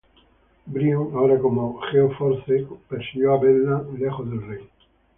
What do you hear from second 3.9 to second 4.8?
lejos del rey.